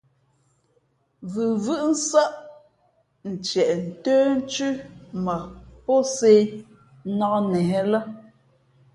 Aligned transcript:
Vʉvʉ́ʼ 1.31 1.81
nsάʼ 1.91 2.31
ntieʼ 3.31 3.69
ntə́nthʉ́ 3.83 4.71
mα 5.23 5.35
pō 5.83 5.93
sē 6.15 6.33
nnāk 7.09 7.35
nehē 7.51 7.79
lά. 7.91 7.99